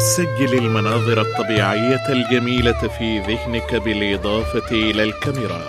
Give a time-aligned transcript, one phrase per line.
[0.00, 5.64] سجل المناظر الطبيعية الجميلة في ذهنك بالإضافة إلى الكاميرا.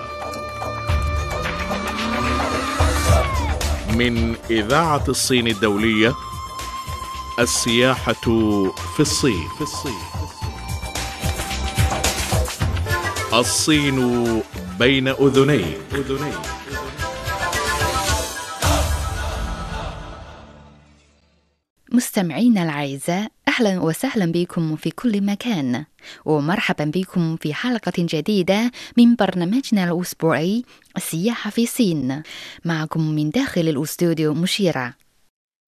[3.95, 6.13] من إذاعة الصين الدولية
[7.39, 8.13] السياحة
[8.95, 9.47] في الصين.
[9.57, 10.01] في الصين.
[13.33, 13.97] الصين
[14.79, 15.77] بين أذنيك.
[15.93, 16.39] أذنيك
[21.91, 25.85] مستمعينا الأعزاء أهلا وسهلا بكم في كل مكان
[26.25, 30.63] ومرحبا بكم في حلقة جديدة من برنامجنا الأسبوعي
[30.97, 32.23] السياحة في الصين
[32.65, 34.93] معكم من داخل الأستوديو مشيرة.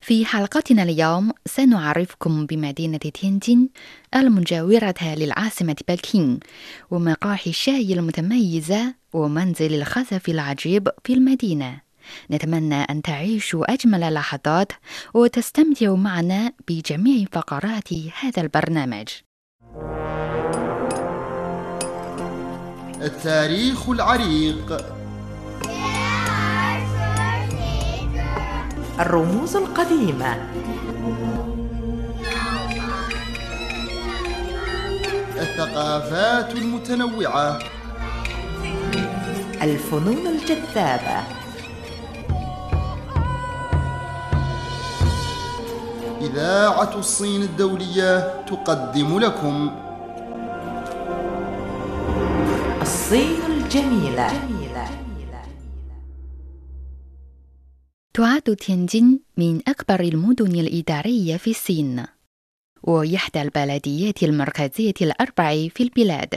[0.00, 3.68] في حلقتنا اليوم سنعرفكم بمدينة تينجين
[4.14, 6.40] المجاورة للعاصمة بكين
[6.90, 11.80] ومقاهي الشاي المتميزة ومنزل الخزف العجيب في المدينة.
[12.30, 14.72] نتمنى أن تعيشوا أجمل لحظات
[15.14, 19.08] وتستمتعوا معنا بجميع فقرات هذا البرنامج.
[23.02, 24.94] التاريخ العريق.
[29.00, 30.50] الرموز القديمة.
[35.36, 37.58] الثقافات المتنوعة.
[39.62, 41.43] الفنون الجذابة.
[46.24, 49.70] إذاعة الصين الدولية تقدم لكم.
[52.82, 54.54] الصين الجميلة.
[58.14, 62.04] تعد تيانجين من أكبر المدن الإدارية في الصين
[62.82, 66.34] وإحدى البلديات المركزية الأربع في البلاد.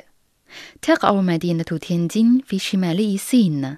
[0.81, 3.77] تقع مدينة تيانجين في شمالي الصين.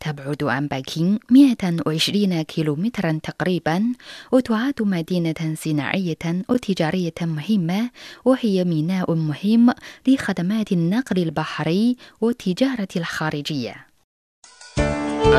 [0.00, 3.84] تبعد عن بكين 120 كيلومترا تقريبا
[4.32, 7.90] وتعد مدينة صناعية وتجارية مهمة
[8.24, 9.74] وهي ميناء مهم
[10.08, 13.86] لخدمات النقل البحري والتجارة الخارجية.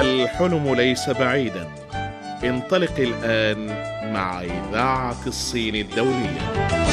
[0.01, 1.67] الحلم ليس بعيدا.
[2.43, 3.67] انطلق الآن
[4.13, 6.91] مع إذاعة الصين الدولية.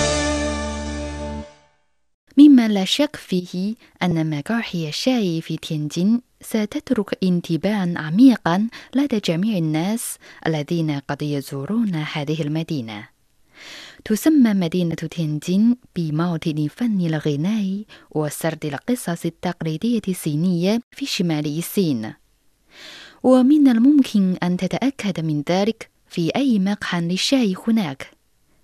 [2.69, 10.91] لا شك فيه أن مقاهي الشاي في تيانجين ستترك انتباها عميقا لدى جميع الناس الذين
[10.91, 13.09] قد يزورون هذه المدينة.
[14.05, 22.13] تسمى مدينة تيانجين بموطن فن الغناء وسرد القصص التقليدية الصينية في شمال الصين.
[23.23, 28.18] ومن الممكن أن تتأكد من ذلك في أي مقهى للشاي هناك.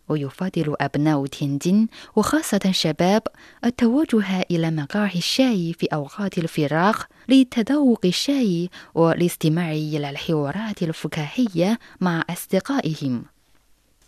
[0.08, 3.22] ويفضل أبناء تيانجين وخاصة الشباب
[3.64, 13.24] التوجه إلى مقاهي الشاي في أوقات الفراغ لتذوق الشاي والاستماع إلى الحوارات الفكاهية مع أصدقائهم.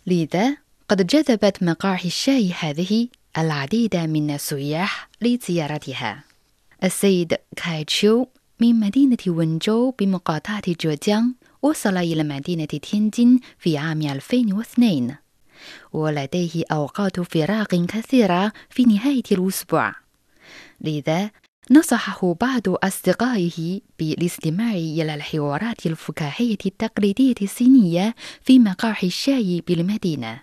[0.07, 0.57] لذا
[0.89, 6.23] قد جذبت مقاهي الشاي هذه العديد من السياح لزيارتها.
[6.83, 8.25] السيد كاي تشو
[8.59, 11.31] من مدينة ونجو بمقاطعة جوجيانغ
[11.61, 15.15] وصل إلى مدينة تيانجين في عام 2002
[15.93, 19.95] ولديه أوقات فراغ كثيرة في نهاية الأسبوع.
[20.81, 21.31] لذا
[21.71, 30.41] نصحه بعض أصدقائه بالاستماع إلى الحوارات الفكاهية التقليدية الصينية في مقاهي الشاي بالمدينة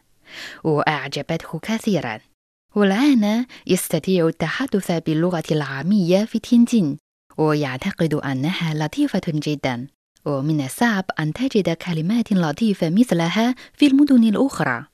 [0.65, 2.21] وأعجبته كثيرا.
[2.75, 6.99] والآن يستطيع التحدث باللغة العامية في تينجين
[7.39, 9.87] ويعتقد أنها لطيفة جدا.
[10.27, 14.85] ومن الصعب أن تجد كلمات لطيفة مثلها في المدن الأخرى.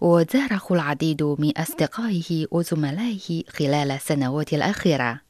[0.00, 5.20] وزاره العديد من أصدقائه وزملائه خلال السنوات الأخيرة.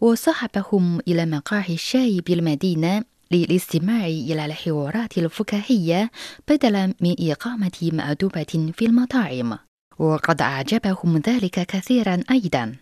[0.00, 6.10] وصحبهم إلى مقاهي الشاي بالمدينة للاستماع إلى الحوارات الفكاهية
[6.48, 9.58] بدلا من إقامة مأدبة في المطاعم.
[9.98, 12.76] وقد أعجبهم ذلك كثيرا أيضا.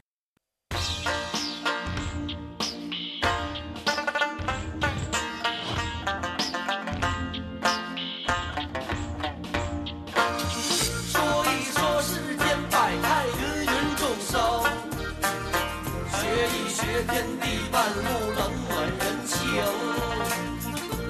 [16.85, 17.43] 学天地
[17.73, 17.97] 万物，
[18.37, 19.33] 冷暖人情。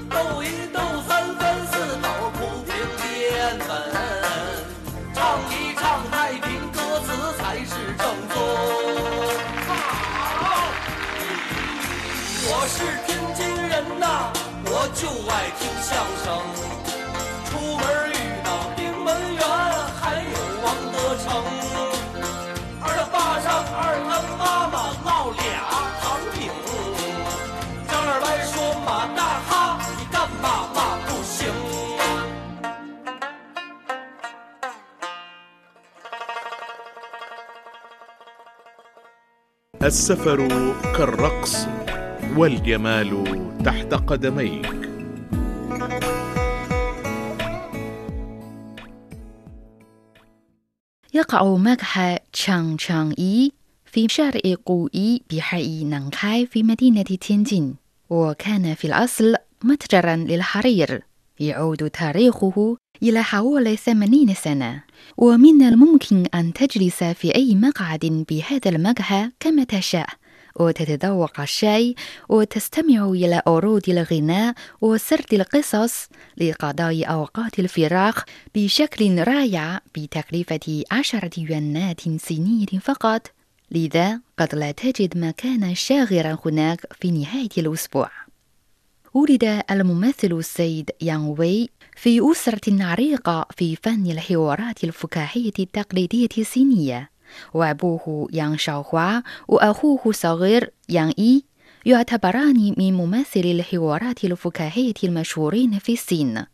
[0.09, 0.79] 斗一斗
[1.09, 3.03] 三分四斗，铺平变
[3.59, 3.69] 本；
[5.15, 5.19] 唱
[5.51, 5.83] 一唱
[6.13, 7.07] 太平歌词，
[7.39, 8.35] 才是正宗。
[10.39, 10.43] 好，
[12.47, 13.39] 我是天津
[13.69, 14.33] 人呐，
[14.67, 15.93] 我就爱听相
[16.25, 16.27] 声。
[39.85, 40.49] السفر
[40.97, 41.67] كالرقص
[42.37, 43.11] والجمال
[43.65, 44.73] تحت قدميك.
[51.15, 53.53] يقع مقهى تشانغ تشانغ إي
[53.85, 57.75] في شارع قوئي بحي نانكاي في مدينة تينجين
[58.11, 59.35] وكان في الأصل
[59.65, 61.14] متجرا للحرير.
[61.41, 64.83] يعود تاريخه إلى حوالي ثمانين سنة.
[65.17, 70.09] ومن الممكن أن تجلس في أي مقعد بهذا المقهى كما تشاء
[70.57, 71.95] وتتذوق الشاي
[72.29, 78.19] وتستمع إلى عروض الغناء وسرد القصص لقضاء أوقات الفراغ
[78.55, 83.31] بشكل رائع بتكلفة عشرة يوانات صينية فقط.
[83.71, 88.24] لذا قد لا تجد مكانا شاغرا هناك في نهاية الأسبوع.
[89.15, 97.11] ولد الممثل السيد يانغ وي في أسرة عريقة في فن الحوارات الفكاهية التقليدية الصينية.
[97.55, 101.43] وأبوه يانغ شاوهوا وأخوه الصغير يانغ إي
[101.87, 106.45] يعتبران من ممثلي الحوارات الفكاهية المشهورين في الصين.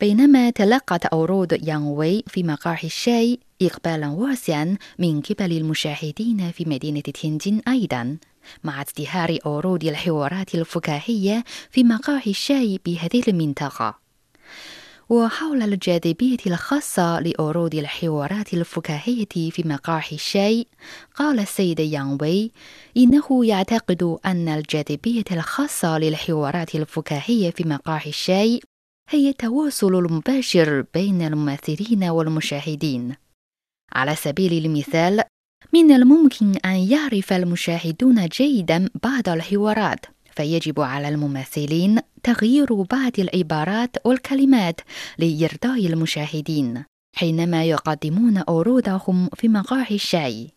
[0.00, 7.00] بينما تلقت عروض يانغ وي في مقاهي الشاي إقبالا واسعا من قبل المشاهدين في مدينة
[7.00, 8.16] تينجين أيضا.
[8.64, 14.02] مع ازدهار عروض الحوارات الفكاهية في مقاهي الشاي بهذه المنطقة.
[15.08, 20.66] وحول الجاذبية الخاصة لعروض الحوارات الفكاهية في مقاهي الشاي
[21.14, 22.50] قال السيد يانغ وي
[22.96, 28.60] إنه يعتقد أن الجاذبية الخاصة للحوارات الفكاهية في مقاهي الشاي
[29.10, 33.16] هي التواصل المباشر بين الممثلين والمشاهدين.
[33.92, 35.22] على سبيل المثال
[35.72, 40.06] من الممكن أن يعرف المشاهدون جيدا بعض الحوارات
[40.36, 44.80] فيجب على الممثلين تغيير بعض العبارات والكلمات
[45.18, 46.84] لإرضاء المشاهدين
[47.16, 50.48] حينما يقدمون عروضهم في مقاهي الشاي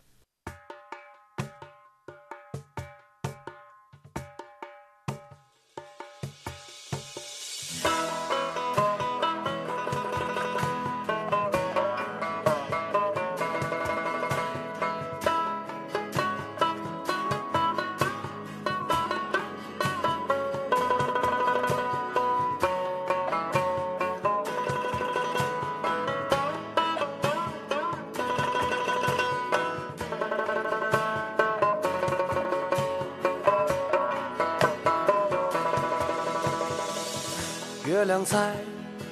[37.96, 38.52] 月亮在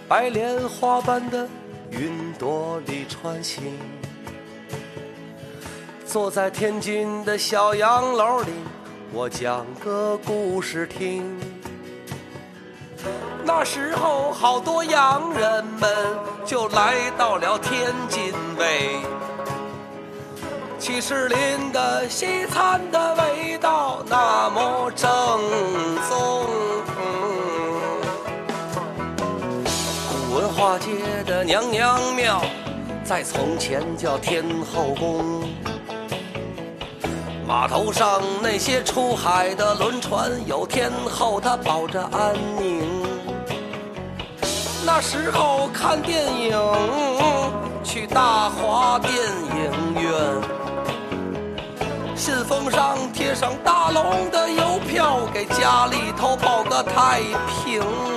[0.06, 1.48] 白莲花般的
[1.88, 3.78] 云朵里穿行，
[6.04, 8.52] 坐在天津的小洋楼里，
[9.10, 11.24] 我讲个故事听。
[13.42, 15.90] 那时候，好多洋人们
[16.44, 18.98] 就来到了天津卫，
[20.78, 25.08] 七十林的西餐的味道那么正
[26.06, 26.73] 宗。
[31.44, 32.40] 娘娘庙，
[33.04, 34.42] 在从前叫天
[34.72, 35.42] 后宫。
[37.46, 42.82] 码头上那些出海的轮船，有天后她保着安宁。
[44.86, 46.58] 那时候看电影，
[47.84, 50.12] 去大华电影院，
[52.16, 57.20] 信封上贴上大龙的邮票，给家里头报个太
[57.62, 58.13] 平。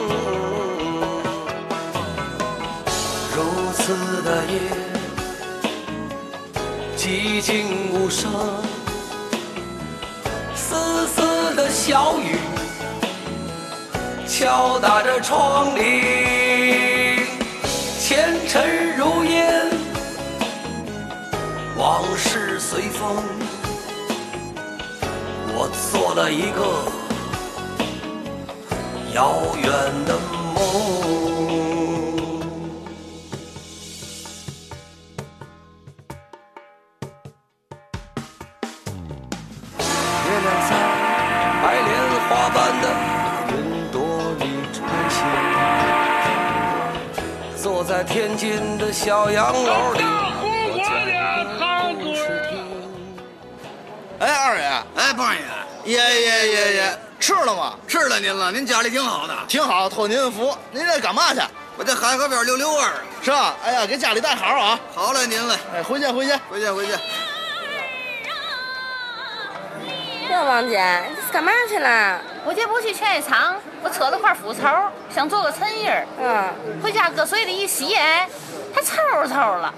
[3.88, 4.60] 如此的夜，
[6.98, 8.30] 寂静无声，
[10.54, 12.36] 丝丝的小雨
[14.28, 17.22] 敲打着窗棂，
[17.98, 19.72] 前尘如烟，
[21.78, 23.16] 往事随风。
[25.56, 26.84] 我做了一个
[29.14, 29.72] 遥远
[30.06, 30.20] 的
[30.54, 31.27] 梦。
[49.08, 50.04] 小洋楼里。
[54.20, 55.42] 哎，二爷，哎，胖爷，
[55.86, 57.76] 爷爷爷爷，吃了吗？
[57.88, 59.34] 吃了您了，您家里挺好的。
[59.48, 60.54] 挺好，托您福。
[60.72, 61.40] 您这干嘛去？
[61.78, 62.96] 我在海河边溜溜弯儿。
[63.24, 63.56] 是吧？
[63.64, 64.78] 哎呀，给家里带好啊！
[64.94, 66.38] 好嘞，您嘞，哎，回见回见。
[66.50, 67.00] 回见回见。
[70.30, 72.20] 哟，王姐，你这是干嘛去了？
[72.44, 74.68] 我这不去劝业场，我扯了块腐绸，
[75.16, 76.06] 想做个衬衣儿。
[76.20, 78.28] 嗯，回家搁水里一洗，哎，
[78.78, 78.94] 它抽
[79.28, 79.74] 抽了。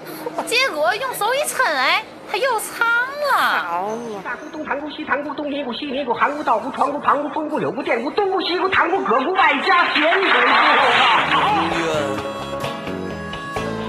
[0.46, 2.86] 结果用手一抻，哎，它又长
[3.32, 4.20] 了。
[4.22, 11.48] 大姑、东堂姑、西堂姑、东尼姑、西尼姑、韩姑、道姑、床姑、旁姑、风姑、柳姑、电姑、东姑、西姑、堂姑、葛姑，外加咸水永
[11.80, 11.88] 远。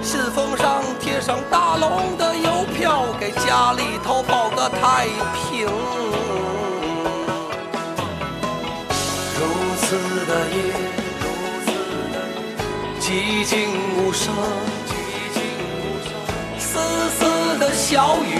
[0.01, 5.68] 信封上贴上大龙的邮票，给家里头报个太平。
[9.38, 9.41] 如
[9.75, 10.74] 此的夜，
[13.00, 14.34] 寂静无声，
[16.74, 16.80] 丝
[17.20, 18.40] 丝的小雨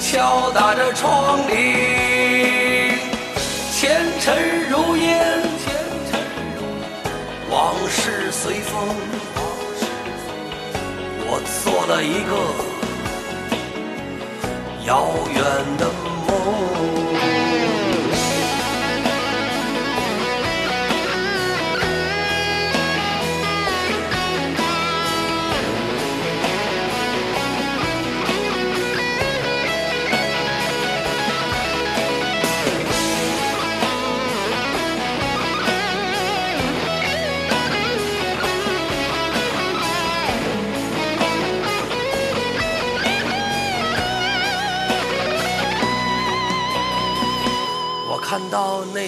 [0.00, 2.94] 敲打着窗棂，
[3.70, 5.42] 前尘如烟，
[7.50, 8.88] 往事随风。
[11.26, 12.32] 我做了一个
[14.86, 15.44] 遥远
[15.76, 15.84] 的
[16.26, 17.09] 梦。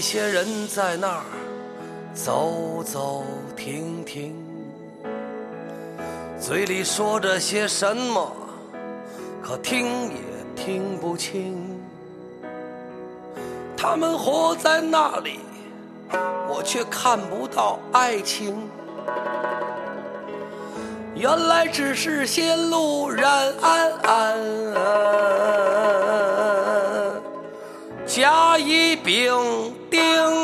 [0.03, 1.23] 一些人在那儿
[2.13, 3.25] 走走
[3.57, 4.35] 停停，
[6.41, 8.29] 嘴里说着些什么，
[9.41, 10.17] 可听也
[10.57, 11.81] 听不清。
[13.77, 15.39] 他们活在那里，
[16.49, 18.69] 我却看不到爱情。
[21.15, 23.25] 原来只是些路人
[23.61, 24.37] 安安。
[28.05, 30.43] 甲乙丙丁。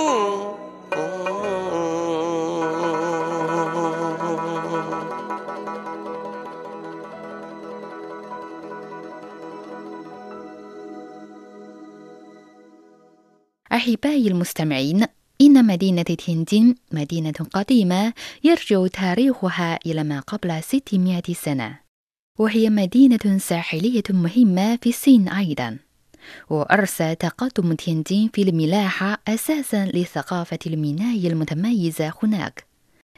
[13.73, 15.05] أحبائي المستمعين
[15.41, 18.13] إن مدينة تينجين مدينة قديمة
[18.45, 21.79] يرجع تاريخها إلى ما قبل 600 سنة
[22.39, 25.79] وهي مدينة ساحلية مهمة في الصين أيضا
[26.51, 32.65] وأرسى تقدم تينجين في الملاحة أساسا للثقافة المينائية المتميزة هناك.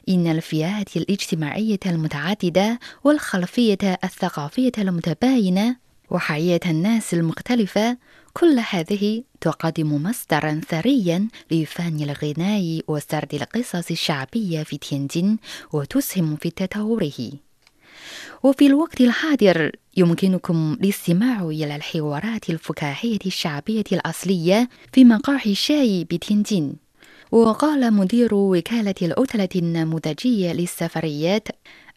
[0.09, 5.77] إن الفئات الاجتماعية المتعددة والخلفية الثقافية المتباينة
[6.11, 7.97] وحياة الناس المختلفة
[8.33, 15.39] كل هذه تقدم مصدرا ثريا لفن الغناء وسرد القصص الشعبية في تينجين
[15.73, 17.31] وتسهم في تطوره.
[18.43, 26.75] وفي الوقت الحاضر يمكنكم الاستماع إلى الحوارات الفكاهية الشعبية الأصلية في مقاهي الشاي بتينجين
[27.33, 31.49] وقال مدير وكالة العطلة النموذجية للسفريات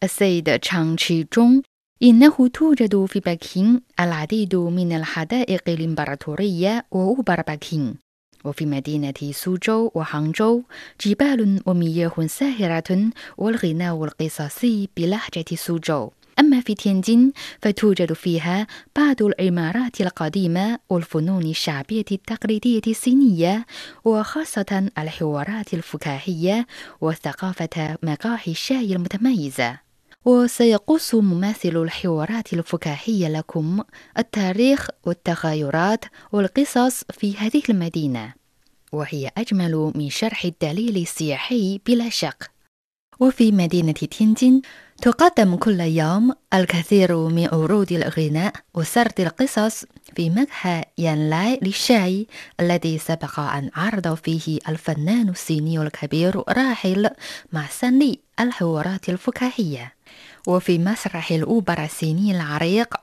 [0.04, 1.62] السيد تشانغ تشي جونغ
[2.04, 7.96] إنه توجد في بكين العديد من الحدائق الإمبراطورية وأوبر بكين
[8.44, 10.64] وفي مدينة سوجو وهانجو
[11.06, 16.10] جبال ومياه ساهرة والغناء القصصي بلهجة سوجو.
[16.40, 23.66] أما في تيانجين فتوجد فيها بعض العمارات القديمة والفنون الشعبية التقليدية الصينية
[24.06, 26.68] وخاصة الحوارات الفكاهية
[27.02, 29.93] وثقافة مقاهي الشاي المتميزة.
[30.26, 33.84] وسيقص ممثل الحوارات الفكاهية لكم
[34.18, 38.34] التاريخ والتغيرات والقصص في هذه المدينة
[38.92, 42.52] وهي أجمل من شرح الدليل السياحي بلا شك.
[43.20, 44.62] وفي مدينة تينجين
[45.02, 52.28] تقدم كل يوم الكثير من عروض الغناء وسرد القصص في مقهى يانلاي للشاي
[52.60, 57.10] الذي سبق أن عرض فيه الفنان الصيني الكبير راحل
[57.54, 59.94] مع سني الحوارات الفكاهية.
[60.48, 62.96] وفي مسرح الأوبرا الصيني العريق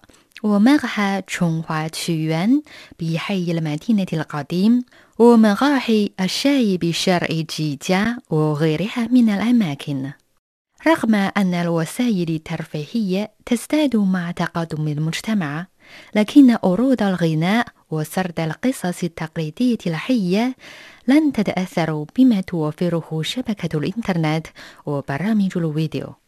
[0.43, 2.63] ومقهى تشونغهوا تشيوان
[3.01, 4.85] بحي المدينة القديم
[5.19, 10.11] ومقاهي الشاي بشارع جيجا وغيرها من الأماكن.
[10.87, 15.67] رغم أن الوسائل الترفيهية تزداد مع تقدم المجتمع
[16.15, 20.57] لكن عروض الغناء وسرد القصص التقليدية الحية
[21.09, 24.47] لن تتأثر بما توفره شبكة الإنترنت
[24.87, 26.20] وبرامج الفيديو.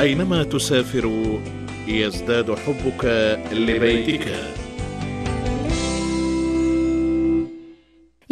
[0.00, 1.06] أينما تسافر
[1.88, 3.04] يزداد حبك
[3.52, 4.26] لبيتك.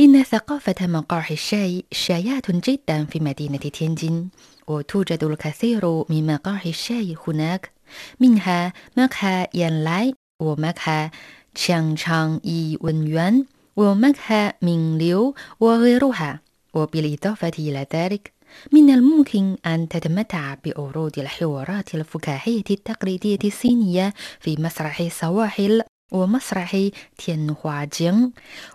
[0.01, 4.29] إن ثقافة مقاهي الشاي شائعة جدا في مدينة تينجين
[4.69, 7.73] وتوجد الكثير من مقاهي الشاي هناك
[8.21, 11.11] منها مقهى يانلاي ومقهى
[11.55, 13.45] تشانغ إي ونيوان
[13.77, 16.41] ومقهى مينغ ليو وغيرها.
[16.75, 18.38] وبالإضافة إلى ذلك
[18.73, 26.77] من الممكن أن تتمتع بعروض الحوارات الفكاهية التقليدية الصينية في مسرح السواحل ومسرح
[27.19, 28.33] تيانهواجين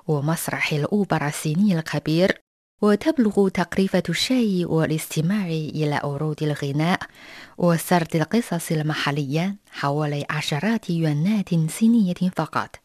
[0.08, 2.40] ومسرح الأوبرا الصيني الكبير
[2.82, 7.00] وتبلغ تقريفة الشاي والاستماع إلى عروض الغناء
[7.58, 12.83] وسرد القصص المحلية حوالي عشرات يوانات صينية فقط.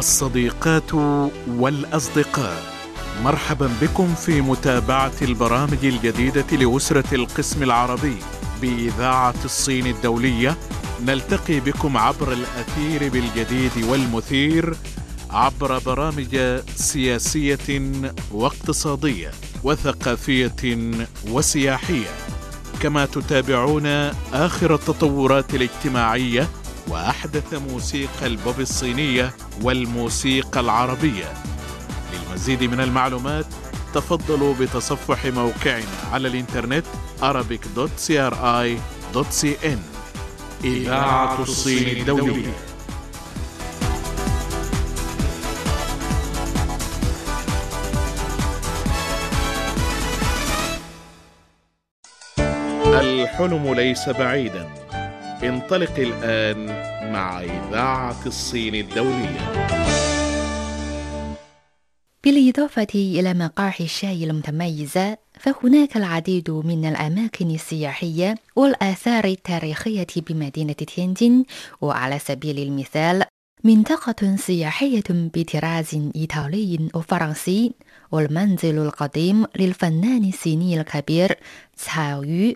[0.00, 0.94] الصديقات
[1.48, 2.62] والأصدقاء.
[3.24, 8.16] مرحبا بكم في متابعة البرامج الجديدة لأسرة القسم العربي
[8.62, 10.56] بإذاعة الصين الدولية.
[11.06, 14.74] نلتقي بكم عبر الأثير بالجديد والمثير
[15.30, 16.38] عبر برامج
[16.76, 17.82] سياسية
[18.32, 19.30] واقتصادية
[19.64, 20.90] وثقافية
[21.28, 22.10] وسياحية.
[22.82, 23.86] كما تتابعون
[24.32, 26.48] آخر التطورات الاجتماعية
[26.90, 31.32] وأحدث موسيقى البوب الصينية والموسيقى العربية.
[32.12, 33.46] للمزيد من المعلومات
[33.94, 36.84] تفضلوا بتصفح موقعنا على الإنترنت
[37.22, 39.78] arabic.cri.cn
[40.64, 42.52] إذاعة الصين الدولية.
[53.00, 54.68] الحلم ليس بعيدا.
[55.42, 56.66] انطلق الآن
[57.12, 59.70] مع إذاعة الصين الدولية.
[62.24, 71.44] بالإضافة إلى مقاهي الشاي المتميزة فهناك العديد من الأماكن السياحية والآثار التاريخية بمدينة تيانجين.
[71.80, 73.24] وعلى سبيل المثال
[73.64, 77.72] منطقة سياحية بطراز إيطالي وفرنسي
[78.12, 81.36] والمنزل القديم للفنان الصيني الكبير
[81.76, 82.54] تساو يو.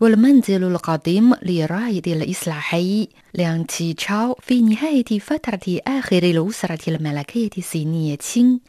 [0.00, 8.60] والمنزل القديم لرائد الإصلاحي ليانغ تشي تشاو في نهاية فترة آخر الأسرة الملكية الصينية تشين.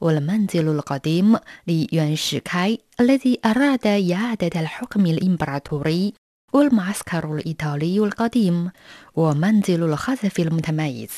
[0.00, 1.36] والمنزل القديم
[1.66, 6.12] ليوان شيكاي الذي أراد إعادة الحكم الإمبراطوري
[6.52, 8.70] والمعسكر الإيطالي القديم.
[9.14, 11.10] ومنزل الخزف المتميز.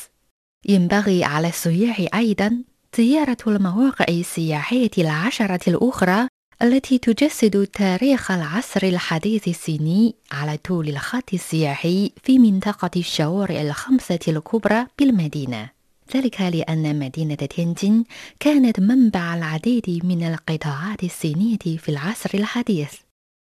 [0.65, 2.63] ينبغي على السياح أيضا
[2.97, 6.27] زيارة المواقع السياحية العشرة الأخرى
[6.61, 14.85] التي تجسد تاريخ العصر الحديث الصيني على طول الخط السياحي في منطقة الشوارع الخمسة الكبرى
[14.99, 15.69] بالمدينة.
[16.15, 18.03] ذلك لأن مدينة تيانجين
[18.39, 22.93] كانت منبع العديد من القطاعات الصينية في العصر الحديث.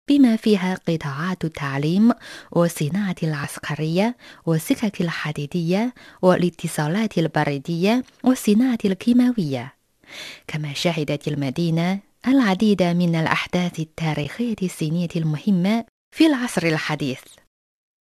[0.08, 2.12] بما فيها قطاعات التعليم
[2.52, 9.74] والصناعة العسكرية والسكك الحديدية والاتصالات البريدية والصناعة الكيماوية.
[10.46, 15.84] كما شهدت المدينة العديد من الأحداث التاريخية الصينية المهمة
[16.16, 17.20] في العصر الحديث.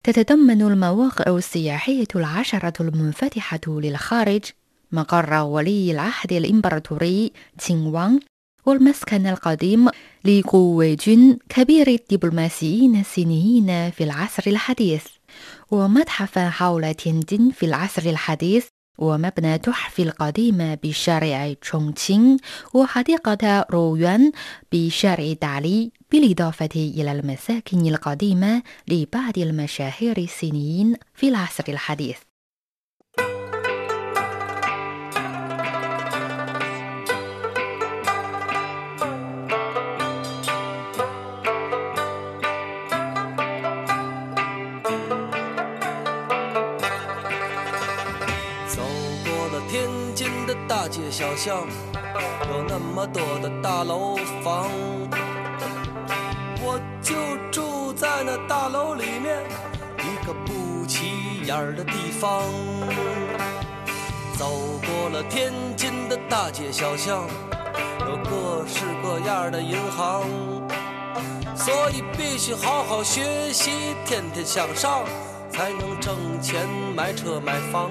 [0.05, 4.45] تتضمن المواقع السياحية العشرة المنفتحة للخارج
[4.93, 8.19] مقر ولي العهد الإمبراطوري تشين وانغ
[8.67, 9.89] والمسكن القديم
[10.25, 15.05] لقويجون كبير الدبلوماسيين الصينيين في العصر الحديث.
[15.71, 18.67] ومتحف حول تيانجين في العصر الحديث
[18.99, 22.37] ومبنى تحف القديم بشارع تشونغتشين
[22.75, 24.33] وحديقة رويان
[24.73, 32.19] بشارع دالي بالإضافة إلى المساكن القديمة لبعض المشاهير الصينيين في العصر الحديث.
[50.93, 51.67] 大街小巷
[52.51, 54.69] 有那么多的大楼房，
[56.61, 57.15] 我就
[57.51, 59.43] 住在那大楼里面
[60.01, 62.43] 一个不起眼的地方。
[64.35, 67.27] 走过了天津的大街小巷，
[68.01, 70.25] 有各式各样的银行，
[71.57, 75.05] 所以必须好好学习，天天向上，
[75.51, 77.91] 才能挣钱买车买房。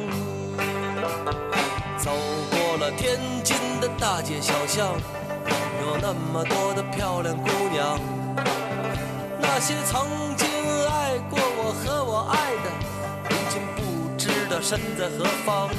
[1.98, 2.12] 走
[2.98, 4.96] 天津的大街小巷，
[5.82, 8.00] 有那么多的漂亮姑娘，
[9.40, 10.48] 那些曾经
[10.88, 12.70] 爱过我和我爱的，
[13.30, 13.80] 如今不
[14.18, 15.70] 知道身在何方。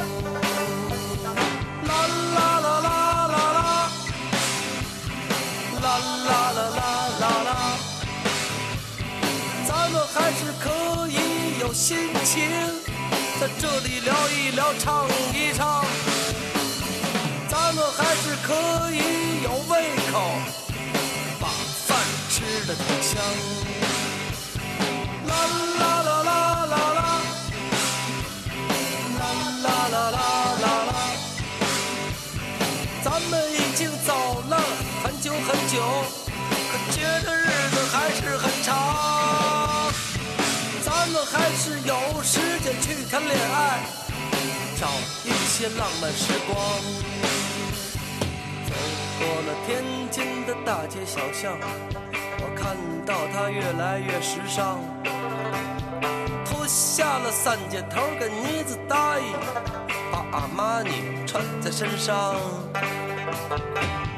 [1.86, 1.90] 啦
[2.34, 2.88] 啦啦啦
[3.28, 3.88] 啦啦，
[5.80, 5.86] 啦
[6.26, 6.80] 啦啦啦
[7.20, 7.50] 啦啦，
[9.66, 10.64] 咱们还是可
[11.08, 12.50] 以有心情，
[13.40, 15.84] 在这里聊一聊，唱一唱。
[17.64, 20.20] 咱们还是可以有胃口，
[21.38, 21.46] 把
[21.86, 21.96] 饭
[22.28, 23.12] 吃的挺香。
[25.28, 25.30] 啦
[25.78, 26.30] 啦啦啦
[26.66, 27.08] 啦啦，
[29.16, 29.22] 啦
[29.62, 30.18] 啦啦啦
[30.60, 30.92] 啦啦。
[33.04, 34.54] 咱们已经走了
[35.04, 35.80] 很久很久，
[36.68, 38.68] 可觉得日子还是很长。
[40.84, 41.94] 咱们还是有
[42.24, 43.80] 时间去谈恋爱，
[44.78, 44.88] 找
[45.24, 46.58] 一些浪漫时光。
[49.22, 51.56] 过了天津的大街小巷，
[52.40, 54.80] 我看到它越来越时尚，
[56.44, 59.22] 脱下了三件头跟呢子大衣，
[60.10, 62.34] 把阿玛尼穿在身上。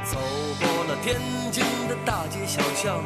[0.04, 0.18] 走
[0.58, 1.20] 过了天
[1.52, 3.02] 津的大街小巷，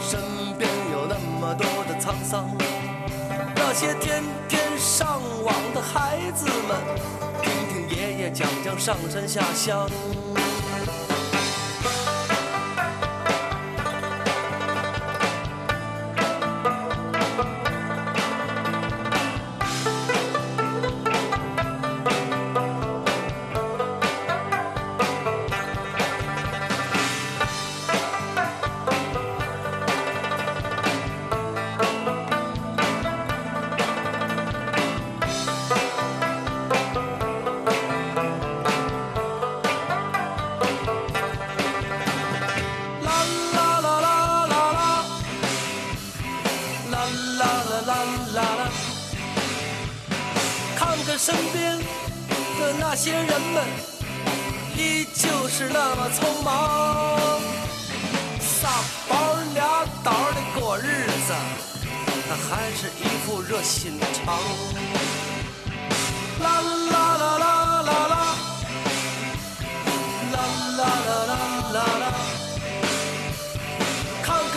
[0.00, 0.20] 身
[0.56, 2.48] 边有那么多的沧桑。
[3.56, 6.78] 那些天天上网的孩子们，
[7.42, 9.90] 听听爷爷讲讲上山下乡。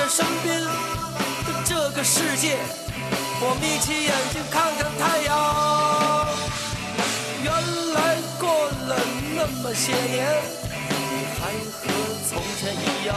[0.04, 0.70] 看看身边的
[1.64, 2.58] 这个世界，
[3.40, 5.32] 我眯起眼睛看看太阳。
[7.42, 7.48] 原
[7.94, 9.00] 来过了
[9.34, 10.28] 那么些年，
[10.90, 11.84] 你还和
[12.28, 13.16] 从前一样。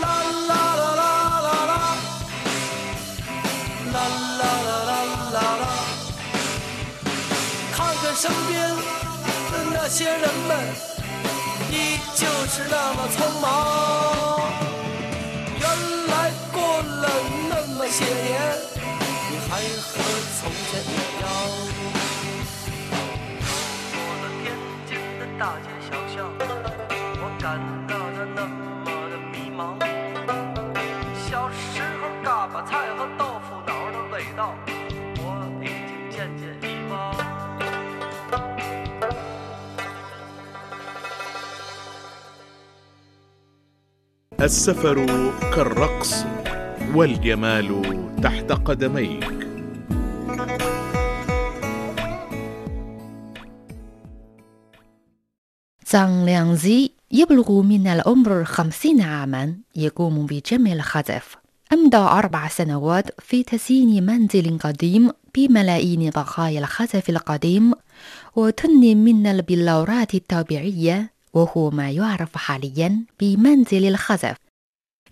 [0.00, 0.04] 啦
[0.46, 1.02] 啦啦啦
[1.42, 1.74] 啦啦，
[3.92, 3.96] 啦
[4.38, 4.92] 啦啦啦
[5.32, 5.66] 啦啦。
[7.72, 8.54] 看看身边
[9.50, 10.50] 的那些人们。
[11.70, 14.67] 依旧是那么匆忙。
[17.97, 18.39] 些年，
[19.29, 19.91] 你还和
[20.39, 21.23] 从前一样。
[23.91, 24.43] 过了天
[24.87, 26.15] 津的大街小巷，
[27.19, 27.43] 我感
[27.87, 29.61] 到它那么的迷茫。
[31.29, 34.55] 小时候嘎巴菜和豆腐脑的味道，
[35.17, 35.21] 我
[35.61, 36.91] 已经渐渐遗忘。
[44.39, 44.97] السفر
[45.55, 46.25] كالرقص
[46.94, 47.82] والجمال
[48.22, 49.38] تحت قدميك.
[55.84, 61.36] 张良 زي يبلغ من العمر خمسين عاما يقوم بجمع الخزف
[61.72, 67.72] أمضى أربع سنوات في تزيين منزل قديم بملايين بقايا الخزف القديم
[68.36, 74.47] وطن من البلورات الطبيعية وهو ما يعرف حاليا بمنزل الخزف.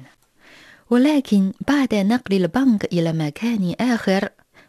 [0.90, 4.28] ولكن بعد نقل البنك إلى مكان آخر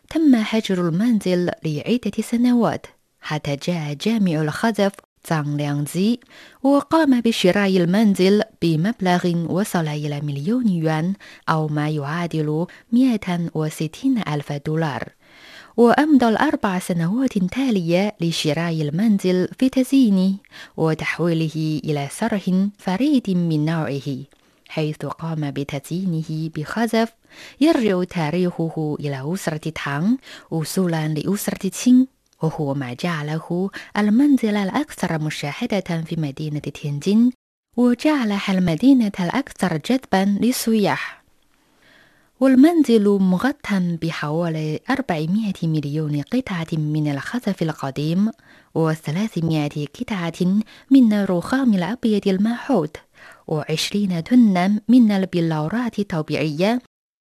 [0.09, 2.85] تم حجر المنزل لعدة سنوات
[3.21, 4.91] حتى جاء جامع الخزف
[5.29, 6.19] زانغ ليانزي
[6.63, 11.13] وقام بشراء المنزل بمبلغ وصل إلى مليون يوان
[11.49, 15.09] أو ما يعادل 160 ألف دولار.
[15.77, 20.35] وأمضى الأربع سنوات تالية لشراء المنزل في تزيينه
[20.77, 24.17] وتحويله إلى صرح فريد من نوعه
[24.69, 27.13] حيث قام بتزيينه بخزف
[27.61, 30.15] يرجع تاريخه إلى أسرة تانغ
[30.51, 32.07] وصولا لأسرة تشين
[32.41, 37.31] وهو ما جعله المنزل الأكثر مشاهدة في مدينة تينجين
[37.77, 41.25] وجعلها المدينة الأكثر جذبا للسياح.
[42.39, 48.31] والمنزل مغطى بحوالي 400 مليون قطعة من الخزف القديم
[48.77, 52.97] و300 قطعة من الرخام الأبيض الماحوت
[53.47, 56.81] وعشرين طنا من البلورات الطبيعية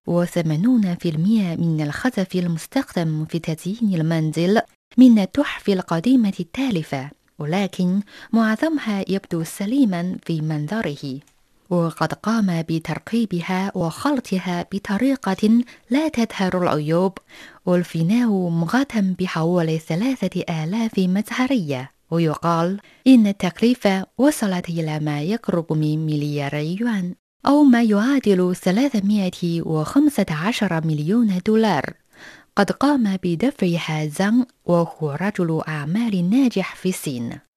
[0.06, 4.60] وثمانون في المئة من الخزف المستخدم في تزيين المنزل.
[4.98, 8.00] من التحف القديمة التالفة ولكن
[8.32, 11.18] معظمها يبدو سليما في منظره.
[11.70, 17.18] وقد قام بترقيبها وخلطها بطريقة لا تظهر العيوب
[17.66, 21.90] والفناء مغطى بحوالي ثلاثة آلاف مزهرية.
[22.10, 27.14] ويقال إن التكلفة وصلت إلى ما يقرب من ملياري يوان
[27.46, 31.94] أو ما يعادل 315 مليون دولار.
[32.58, 37.47] قد قام بدفعها زانغ وهو رجل أعمال ناجح في الصين.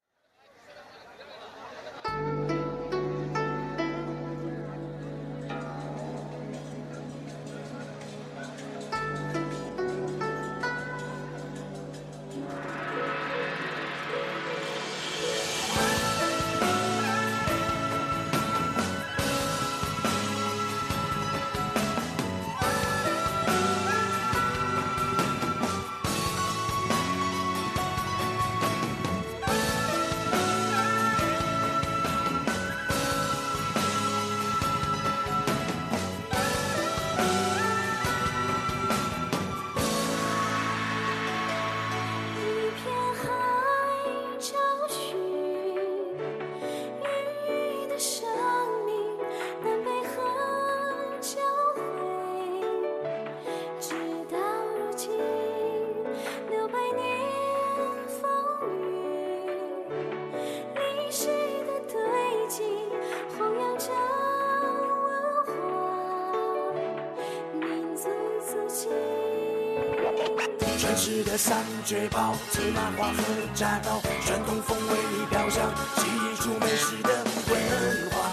[71.23, 78.31] 的三绝包，芝麻花和炸糕，传统风味里飘香，记忆出美食的文化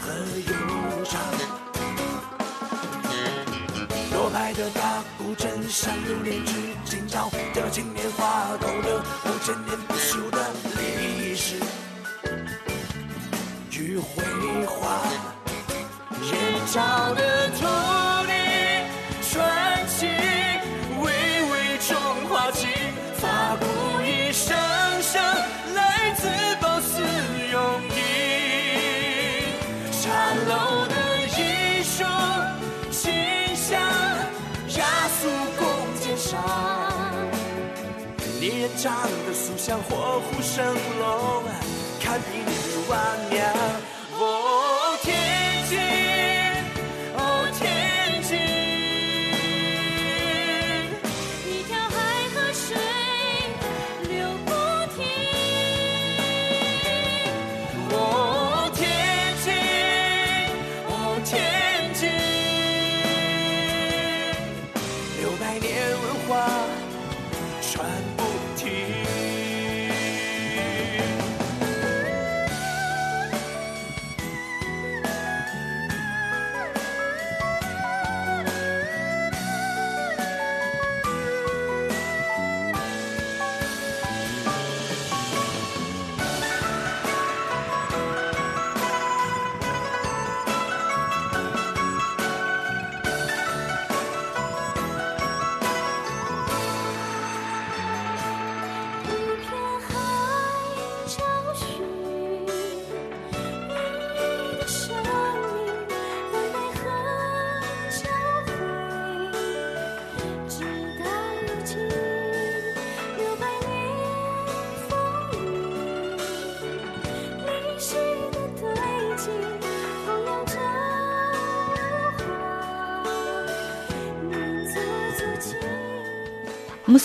[0.00, 0.12] 和
[0.46, 1.20] 悠长。
[4.10, 6.52] 多派的大古镇上流连至
[6.84, 10.38] 今朝，这青年画勾勒五千年不朽的
[10.76, 11.56] 历史
[13.72, 14.22] 与辉
[14.66, 15.00] 煌。
[16.20, 17.37] 人潮的
[38.80, 38.94] 长
[39.26, 40.64] 得塑像火虎生
[41.00, 41.42] 龙
[41.98, 43.52] 堪比你万年。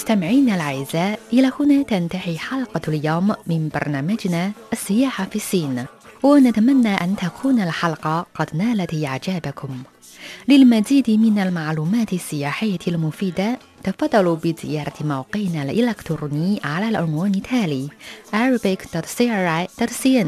[0.03, 5.85] مستمعينا الأعزاء إلى هنا تنتهي حلقة اليوم من برنامجنا السياحة في الصين.
[6.23, 9.83] ونتمنى أن تكون الحلقة قد نالت إعجابكم.
[10.47, 17.89] للمزيد من المعلومات السياحية المفيدة تفضلوا بزيارة موقعنا الإلكتروني على العنوان التالي
[18.33, 20.27] arabic.cri.cn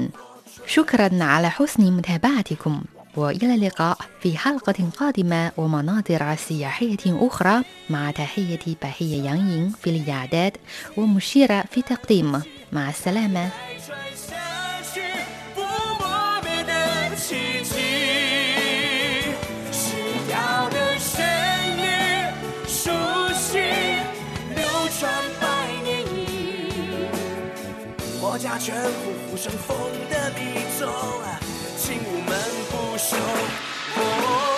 [0.67, 2.81] شكرا على حسن متابعتكم.
[3.16, 10.56] وإلى اللقاء في حلقة قادمة ومناظر سياحية أخرى مع تحية بهية يانين في الإعداد
[10.96, 12.42] ومشيرة في تقديم
[12.72, 13.50] مع السلامة
[13.86, 14.36] 传下
[14.92, 15.00] 去
[15.54, 15.60] 不
[15.98, 17.74] 磨灭的奇迹，
[19.72, 19.82] 是
[20.30, 21.18] 要的旋
[21.78, 21.82] 律
[22.68, 22.92] 熟
[23.34, 23.58] 悉，
[24.54, 24.60] 流
[24.98, 25.46] 传百
[25.82, 26.16] 年矣。
[28.20, 29.00] 国家全副
[29.30, 29.76] 虎生风
[30.10, 30.38] 的迷
[30.78, 30.88] 踪，
[31.76, 32.32] 轻舞门
[32.97, 33.17] show.
[33.19, 34.54] Oh, oh.